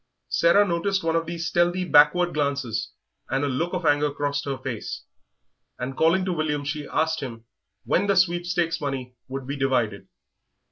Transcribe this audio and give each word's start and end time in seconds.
Sarah 0.29 0.67
noticed 0.67 1.03
one 1.03 1.15
of 1.15 1.27
these 1.27 1.45
stealthy 1.45 1.85
backward 1.85 2.33
glances 2.33 2.91
and 3.29 3.43
a 3.43 3.47
look 3.47 3.71
of 3.73 3.85
anger 3.85 4.09
crossed 4.11 4.45
her 4.45 4.57
face, 4.57 5.03
and 5.77 5.95
calling 5.95 6.25
to 6.25 6.33
William 6.33 6.65
she 6.65 6.87
asked 6.87 7.19
him 7.19 7.45
when 7.83 8.07
the 8.07 8.15
sweepstakes 8.15 8.81
money 8.81 9.13
would 9.27 9.45
be 9.45 9.55
divided. 9.55 10.07